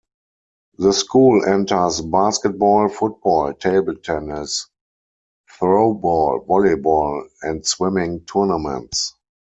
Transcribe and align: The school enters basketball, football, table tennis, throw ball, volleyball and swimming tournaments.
The 0.79 0.93
school 0.93 1.45
enters 1.45 2.01
basketball, 2.01 2.89
football, 2.89 3.53
table 3.53 3.93
tennis, 3.97 4.67
throw 5.59 5.93
ball, 5.93 6.43
volleyball 6.49 7.29
and 7.43 7.63
swimming 7.63 8.21
tournaments. 8.25 9.13